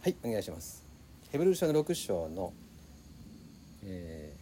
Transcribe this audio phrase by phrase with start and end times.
[0.00, 0.84] はいお願いします。
[1.32, 2.52] ヘブル書の6章の、
[3.84, 4.32] え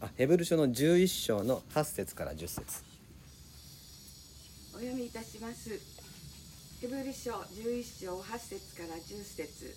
[0.00, 2.62] ー、あヘブル書の11章の8節から10節。
[4.72, 5.70] お読みいたします。
[6.80, 9.76] ヘブル書11章8節から10節。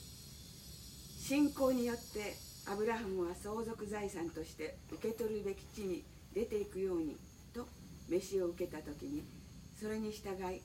[1.18, 2.36] 信仰によって
[2.72, 6.04] アブラハムは相続財産として受け取るべき地に
[6.36, 7.18] 出ていくように
[7.52, 7.68] と
[8.08, 9.24] 飯を受けた時に
[9.82, 10.62] それに従い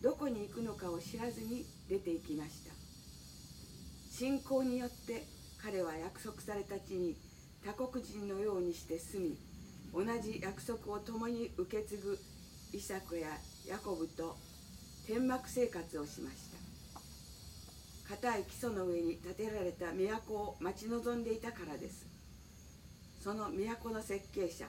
[0.00, 2.89] どこに行くのかを知らずに出て行きました。
[4.20, 5.24] 信仰によって
[5.62, 7.16] 彼は約束された地に
[7.64, 9.38] 他国人のようにして住み
[9.94, 12.18] 同じ約束を共に受け継ぐ
[12.74, 13.28] イサクや
[13.66, 14.36] ヤコブと
[15.06, 16.36] 天幕生活をしまし
[18.04, 18.14] た。
[18.14, 22.04] 固い基礎の上に建てられた都を待ち望んでいたからです。
[23.24, 24.66] その都の設計者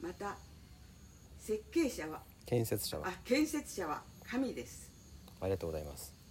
[0.00, 0.38] また
[1.38, 3.06] 設計者は建設者は。
[3.06, 4.90] あ建設者は神です。
[5.40, 6.21] ありがとうございます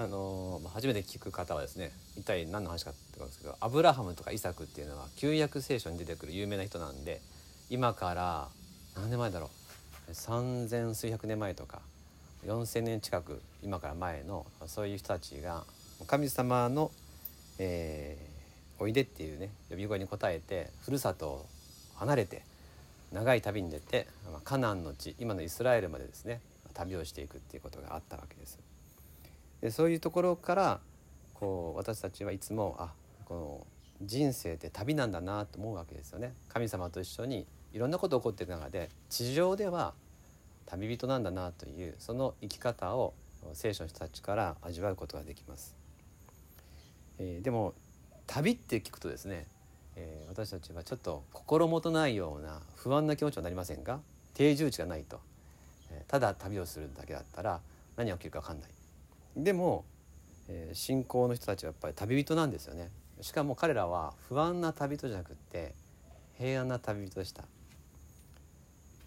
[0.00, 7.20] あのー初めて聞く方はですね一体何の話かってことですけどアブラハムとかイサクっていうのは旧約聖書に出てくる有名な人なんで
[7.68, 8.48] 今から
[8.94, 9.50] 何年前だろ
[10.08, 11.80] う3,000数百年前とか
[12.46, 15.64] 4,000年近く今から前のそういう人たちが
[16.06, 16.90] 神様の、
[17.58, 18.28] えー
[18.80, 21.46] おいでっていうね呼び声に応えてふるさとを
[21.96, 22.44] 離れて
[23.12, 26.40] 長い旅に出てまあカナンの地今のイスラエルまでですね
[26.74, 28.67] 旅をしていくっていうことがあったわけです。
[29.60, 30.80] でそういうところから
[31.34, 32.92] こう私たちはいつもあ
[33.24, 33.66] この
[34.06, 36.32] 人生って旅なんだなと思うわけですよね。
[36.48, 39.94] 神様と一緒にいろんなこと起こっていく中で地上では
[40.66, 43.14] 旅人なんだなというその生き方を
[43.54, 45.74] 聖書の人たちから味わうことができます。
[47.18, 47.74] えーでも
[48.26, 49.46] 旅って聞くとですね、
[49.96, 54.00] えー私たちはちょっと心もとないような不安な気持ちになりませんか
[54.34, 55.20] 定住地がないと、
[55.90, 57.60] えーただ旅をするだけだったら
[57.96, 58.70] 何が起きるか分かんない
[59.38, 59.84] でも、
[60.48, 62.90] えー信仰の人たちはやっぱり旅人なんですよね。
[63.20, 65.74] しかも彼らは不安な旅人じゃなくって
[66.38, 67.44] 平安な旅人でした。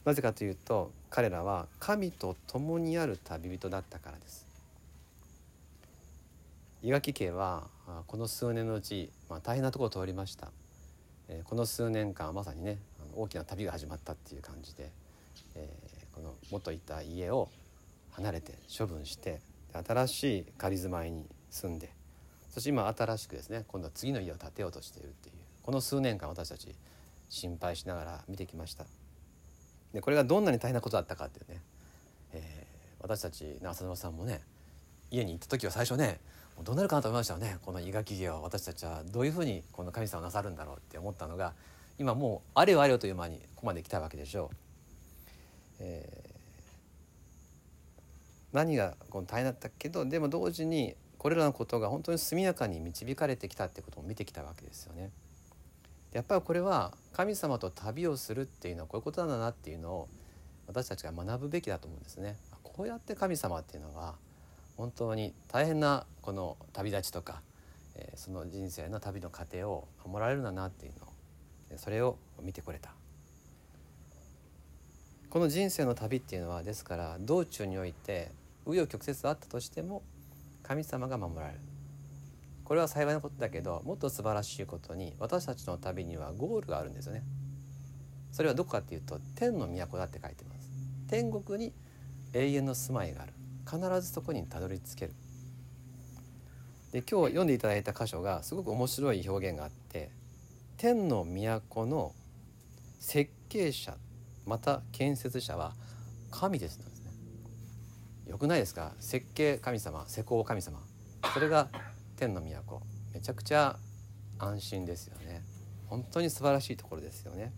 [0.06, 4.48] なぜかというと彼らは神と共にある旅人だったからです。
[6.84, 10.50] 伊垣家はあこの数年のうち、まあ、大変なところを通りました、
[11.28, 14.90] えーこの数年間まさにねあの大きな旅が始まったっていう感じで、
[15.56, 17.50] えーこの元いた家を
[18.12, 19.40] 離れて処分して
[19.74, 21.90] 新しい仮住まいに住んで
[22.50, 26.76] そして今新しくですね今度は次の家を建てようとしているっていうこの数年間私たち
[27.30, 28.86] 心配しながら見てきました
[29.94, 31.62] でこれがどんなに大変なことだったかっていうね、
[32.34, 32.72] えー
[33.04, 34.42] 私たち浅沼さんもね
[35.10, 36.20] 家に行った時は最初ね
[36.56, 41.54] もうどうなるかなと思いましたよねこの伊賀木家を私たちはどういうふうにこの神様をなさるんだろうって思ったのが
[41.98, 44.56] 今もうあれよあれよという間にここまで来たわけでしょう。
[45.80, 46.31] えー
[48.54, 49.90] 何がこの大変だったけ？
[49.90, 55.12] どでも同時にこれらのことが本当に速やかに導かれてきたってことを見てきたわけですよね。
[56.12, 60.10] やっぱりこれは神様と旅をするっていうのはこういうことなんだなっていうのを
[60.68, 62.36] 私たちが学ぶべきだと思うんですね。
[62.64, 64.16] こうやって神様っていうのは
[64.76, 67.42] 本当に大変なこの旅立ちとか、
[67.96, 72.92] えーその人生の旅の過程を守られるんだなっていうのをそれを見てこれた。
[75.30, 78.32] この人生の旅っていうのはですから道中において
[78.66, 80.04] 紆余曲折あったとしても
[80.64, 81.60] 神様が守られる。
[82.64, 87.24] これは幸いなことだけどもっと素晴らしいことに私たちの旅にはゴールがあるんですよね。
[88.32, 90.70] それはどこかっていうと天の都だって書いてます。
[91.10, 91.74] 天国に
[92.34, 93.34] 永遠の住まいがある。
[93.70, 95.14] 必ずそこにたどり着ける。
[96.92, 100.12] で今日読んでいただいた箇所がすごく面白い表現があって
[100.78, 102.14] 天の都の
[103.00, 103.96] 設計者
[104.46, 105.74] また建設者は
[106.32, 107.01] 神ですなんです。
[108.28, 108.94] よくないですか？
[109.00, 110.80] 設計神様施工神様。
[111.34, 111.70] それが
[112.18, 112.82] 天の都。
[113.14, 113.78] めちゃくちゃ
[114.40, 115.44] 安心ですよね。
[115.88, 117.52] 本当に素晴らしいところですよね。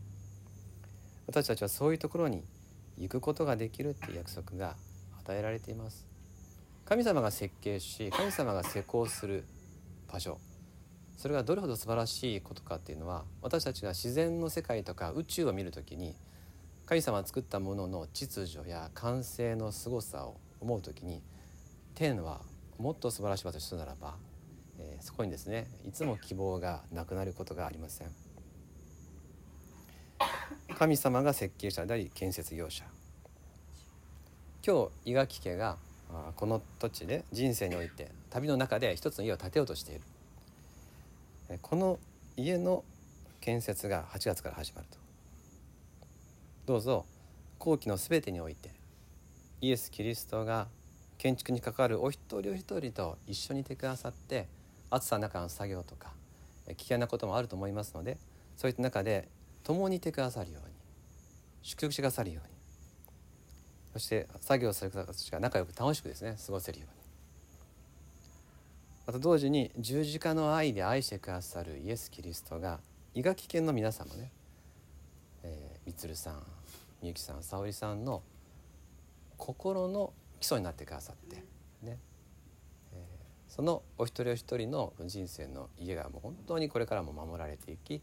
[1.28, 2.44] 私たちはそういうところに
[2.97, 4.75] 行くことができるっていう約束が
[5.19, 6.07] 与えられています。
[6.85, 9.46] 神様が設計し神様が施工する
[10.11, 10.40] 場所。
[11.16, 16.16] それがどれほど素晴らしいことかっていうのは私たちが自然の世界とか宇宙を見るときに
[16.85, 21.21] 神様が作ったものの秩序や完成の凄さを思うときに
[21.93, 22.41] 天は
[22.79, 24.15] もっと素晴らしい場所とするならば、
[24.79, 28.07] えーそこにですねいつも希望がなくなることがありません。
[30.77, 32.85] 神様が設計者であり建設業者。
[34.65, 35.77] 今日伊賀木家が
[36.09, 40.01] あーこの土地で人生において旅の中で一つの家を建てようとしている。
[41.49, 41.99] えーこの
[42.35, 42.83] 家の
[43.41, 44.97] 建設が8月から始まると。
[46.65, 47.05] どうぞ
[47.59, 48.71] 後期の全てにおいて
[49.63, 50.67] イエス・キリストが
[51.17, 54.49] 建築に関わるお一人お一人と一緒にいてくださって
[54.89, 56.11] 暑さの中の作業とか
[56.75, 58.17] 危険なこともあると思いますので
[58.57, 59.29] そういった中で
[59.63, 60.75] 共にいてくださるように
[61.61, 62.53] 祝福してくださるように
[63.93, 67.03] そして作業する方たちが仲良く楽しくですね過ごせるように。
[69.07, 72.81] また同時に十字架の愛で愛してくださるイエス・キリストが
[73.13, 74.29] 伊賀危険の皆様ね、
[75.43, 76.43] えー、みつるさん
[77.01, 78.23] みゆきさん沙織さんの
[79.38, 81.38] 心の基礎になってくださって
[81.82, 82.00] ね、
[82.94, 82.97] えー、
[83.47, 88.02] そのお一人お一人の人生の家がもう本当にこれからも守られていき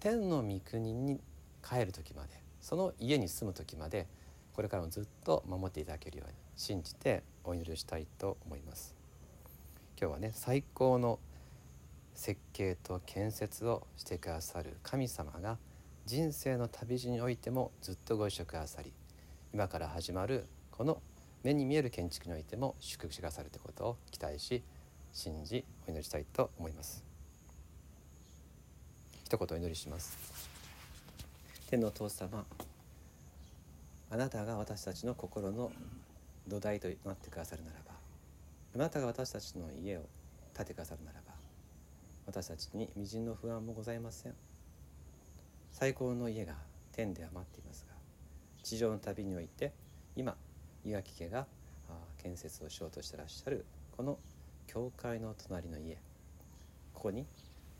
[0.00, 1.20] 天の御国に
[1.66, 2.30] 帰る時まで
[2.60, 4.06] その家に住む時まで
[4.54, 8.94] これからもずっと守っていただけるように信じてお祈りしたいと思います。
[10.00, 11.18] 今日はね最高の
[12.14, 15.58] 設計と建設をしてくださる神様が
[16.06, 18.92] 人生の旅路においてもずっとご一緒くださり
[19.52, 21.00] 今から始まるこの
[21.44, 24.60] 目に見える建築においても祝福してくださるということを期待し
[25.12, 27.04] 信じお祈りしたいと思います。
[29.24, 30.18] 一言お祈りします。
[31.70, 32.44] 天のお父様
[34.10, 35.70] あなたが私たちの心の
[36.48, 37.94] 土台となってくださるならば
[38.74, 40.00] あなたが私たちの家を
[40.56, 41.34] 建てくださるならば
[42.26, 44.34] 私たちに微塵の不安もございません。
[45.70, 46.54] 最高の家が
[46.90, 47.94] 天で余っていますが
[48.64, 49.72] 地上の旅において
[50.16, 50.36] 今
[50.84, 51.46] 岩木家が
[52.22, 53.64] 建設をしようとしてらっしゃる
[53.96, 54.18] この
[54.66, 55.98] 教会の隣の家。
[56.92, 57.26] ここに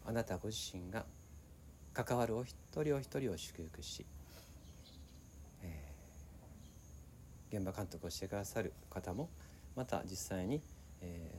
[0.04, 1.04] あなたご自身が
[1.94, 4.04] 関わるお一人お一人を祝福し、
[5.62, 9.30] えー、現場監督をしてくださる方も
[9.76, 10.60] また実際に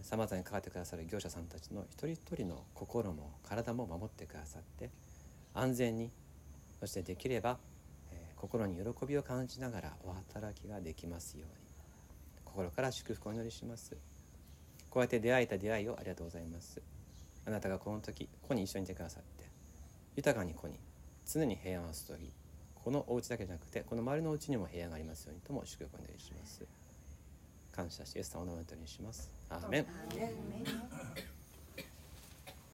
[0.01, 4.89] さまざまに関わってくださる業者さんたちの一人一人の心も体も守ってくださって
[5.53, 6.11] 安全に
[6.79, 7.57] そしてできれば、
[8.45, 11.55] 心に喜びを感じながらお働きができますように。
[12.45, 13.97] 心から祝福をお祈りします。
[14.91, 16.79] こうやって出会えた出会いをありがとうございます。
[17.47, 19.49] あなたがこの時ここに一緒にいてくださって
[20.15, 20.79] 豊かにここに
[21.27, 22.31] 常に平安を注ぎ
[22.75, 26.63] このお家だけじゃなくてこの周りのお家にも平安がありますようにとも祝福をお祈りします。
[27.71, 29.31] 感謝してイエス様のお名前にします。
[29.49, 29.85] アーメン。